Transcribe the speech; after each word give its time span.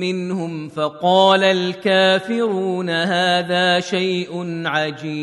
منهم 0.00 0.68
فقال 0.68 1.44
الكافرون 1.44 2.90
هذا 2.90 3.80
شيء 3.80 4.62
عجيب. 4.66 5.18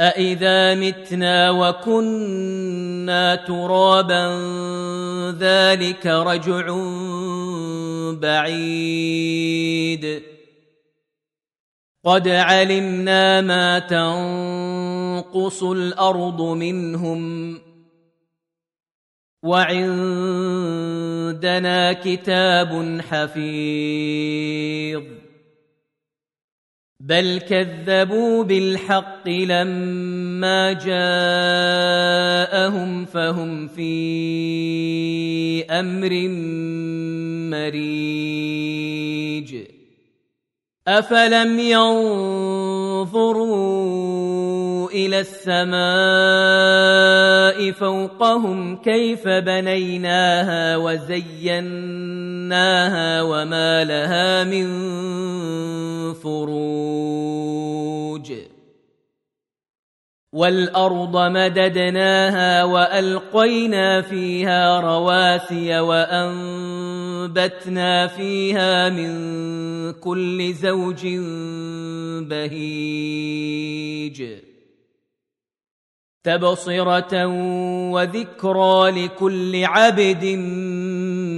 أإذا 0.00 0.74
متنا 0.74 1.50
وكنا 1.50 3.34
ترابا 3.34 4.38
ذلك 5.38 6.06
رجع 6.06 6.76
بعيد. 8.12 10.22
قد 12.04 12.28
علمنا 12.28 13.40
ما 13.40 13.78
تنقص 13.78 15.62
الأرض 15.62 16.42
منهم 16.42 17.60
وعندنا 19.42 19.82
كتاب 21.92 23.00
حفيظ. 23.10 25.02
بل 27.00 27.40
كذبوا 27.48 28.44
بالحق 28.44 29.28
لما 29.28 30.72
جاءهم 30.72 31.04
فهم 33.04 33.68
في 33.68 35.64
أمر 35.70 36.28
مريج. 37.56 39.56
أفلم 40.88 41.58
ينظروا 41.58 43.00
إلى 44.92 45.20
السماء 45.20 45.80
فوقهم 47.72 48.76
كيف 48.76 49.28
بنيناها 49.28 50.76
وزيناها 50.76 51.62
وما 53.22 53.84
لها 53.84 54.44
من 54.44 54.66
فروج. 56.14 57.50
والارض 60.32 61.16
مددناها 61.16 62.64
والقينا 62.64 64.00
فيها 64.02 64.80
رواسي 64.80 65.80
وانبتنا 65.80 67.26
فيها 68.06 68.88
من 68.88 69.10
كل 69.92 70.52
زوج 70.52 71.06
بهيج. 72.30 74.22
تبصرة 76.24 77.26
وذكرى 77.90 78.90
لكل 78.90 79.64
عبد 79.64 80.24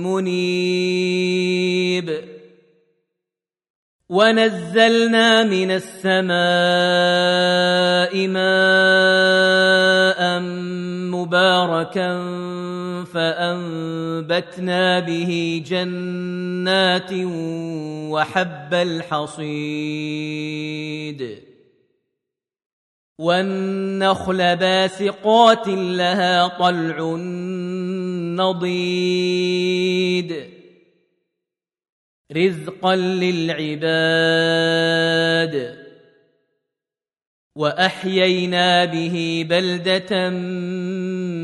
منيب. 0.07 1.13
ونزلنا 4.09 5.43
من 5.43 5.71
السماء 5.71 6.33
ماء 8.29 8.53
مباركا 11.11 12.25
فانبتنا 13.05 15.01
به 15.01 15.63
جنات 15.67 17.11
وحب 18.13 18.75
الحصيد. 18.75 19.43
والنخل 23.23 24.57
باسقات 24.57 25.69
لها 25.69 26.49
طلع 26.49 27.17
نضيد. 28.37 30.37
رزقا 32.33 32.97
للعباد. 32.97 33.83
وأحيينا 37.57 38.85
به 38.85 39.47
بلدة 39.49 40.31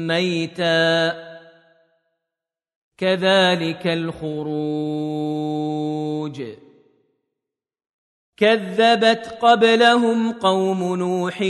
ميتا. 0.06 1.28
كذلك 2.98 3.86
الخروج. 3.86 6.42
كذبت 8.38 9.38
قبلهم 9.42 10.32
قوم 10.32 10.96
نوح 10.96 11.42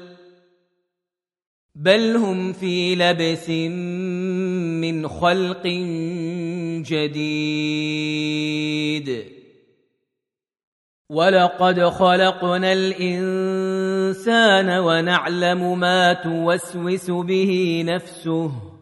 بل 1.75 2.15
هم 2.15 2.53
في 2.53 2.95
لبس 2.95 3.49
من 4.79 5.07
خلق 5.07 5.67
جديد. 6.87 7.79
ولقد 11.09 11.83
خلقنا 11.83 12.73
الانسان 12.73 14.69
ونعلم 14.79 15.79
ما 15.79 16.13
توسوس 16.13 17.11
به 17.11 17.83
نفسه. 17.85 18.78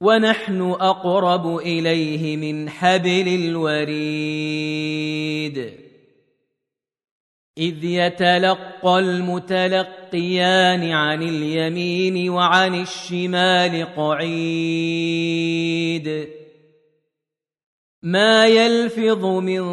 ونحن 0.00 0.60
أقرب 0.80 1.56
إليه 1.56 2.36
من 2.36 2.70
حبل 2.70 3.28
الوريد. 3.28 3.96
إذ 7.58 7.84
يتلقى 7.84 8.98
المتلقيان 8.98 10.90
عن 10.90 11.22
اليمين 11.22 12.30
وعن 12.30 12.80
الشمال 12.80 13.94
قعيد. 13.96 15.26
ما 18.02 18.46
يلفظ 18.46 19.24
من 19.24 19.64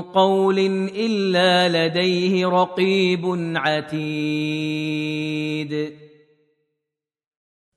قول 0.00 0.58
إلا 0.96 1.86
لديه 1.86 2.46
رقيب 2.46 3.52
عتيد. 3.56 4.82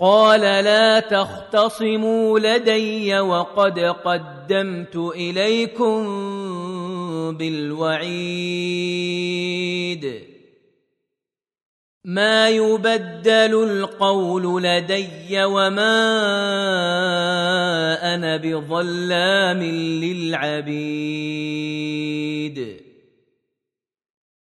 قال 0.00 0.40
لا 0.40 1.00
تختصموا 1.00 2.38
لدي 2.38 3.20
وقد 3.20 3.78
قدمت 3.78 4.96
إليكم 4.96 6.06
بالوعيد. 7.36 8.76
ما 12.04 12.48
يبدل 12.48 13.64
القول 13.64 14.62
لدي 14.62 15.44
وما 15.44 15.94
أنا 18.14 18.36
بظلام 18.36 19.62
للعبيد. 20.02 21.16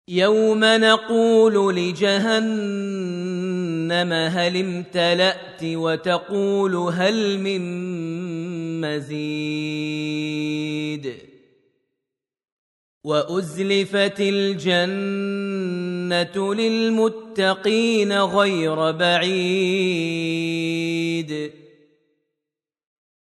يوم 0.08 0.64
نقول 0.64 1.76
لجهنم 1.76 3.55
هل 3.92 4.56
امتلأت 4.56 5.64
وتقول 5.64 6.76
هل 6.76 7.38
من 7.38 7.60
مزيد 8.80 10.26
وأزلفت 13.04 14.20
الجنة 14.20 15.34
للمتقين 16.54 18.12
غير 18.12 18.90
بعيد 18.90 20.36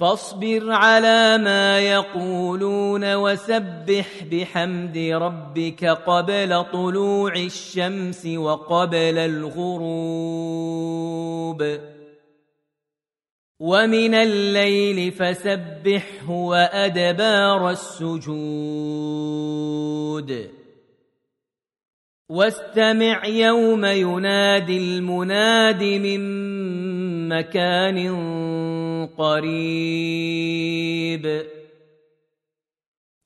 فاصبر 0.00 0.72
على 0.72 1.38
ما 1.38 1.78
يقولون 1.78 3.14
وسبح 3.14 4.24
بحمد 4.32 4.98
ربك 4.98 5.84
قبل 5.84 6.64
طلوع 6.72 7.32
الشمس 7.34 8.26
وقبل 8.26 9.18
الغروب. 9.18 10.20
ومن 13.60 14.14
الليل 14.14 15.12
فسبحه 15.12 16.30
وأدبار 16.30 17.70
السجود. 17.70 18.30
واستمع 22.30 23.26
يوم 23.26 23.84
ينادي 23.84 24.76
المناد 24.78 25.82
من 25.82 26.20
مكان 27.28 27.98
قريب. 29.18 30.70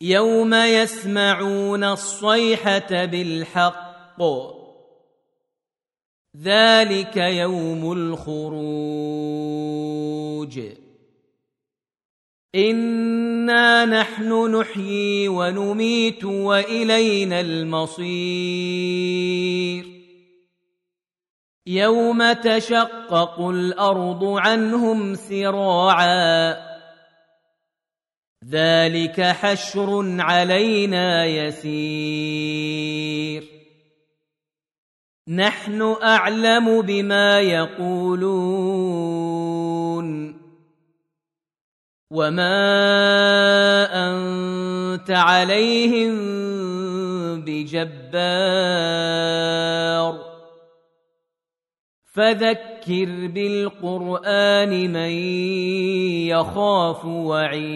يوم 0.00 0.54
يسمعون 0.54 1.84
الصيحة 1.84 3.04
بالحق. 3.04 4.22
ذلك 6.42 7.16
يوم 7.16 7.92
الخروج. 7.92 8.84
انا 12.54 13.84
نحن 13.84 14.56
نحيي 14.56 15.28
ونميت 15.28 16.24
والينا 16.24 17.40
المصير 17.40 18.54
يوم 21.66 22.32
تشقق 22.32 23.40
الأرض 23.40 24.24
عنهم 24.24 25.14
سراعا 25.14 26.56
ذلك 28.50 29.20
حشر 29.20 30.20
علينا 30.20 31.24
يسير 31.24 32.64
نحن 35.28 35.96
اعلم 36.02 36.82
بما 36.82 37.40
يقولون 37.40 38.94
وما 42.14 43.90
انت 43.90 45.10
عليهم 45.10 46.14
بجبار 47.40 48.94
فذكر 52.14 53.26
بالقران 53.26 54.92
من 54.92 55.10
يخاف 56.30 57.04
وعيد 57.04 57.74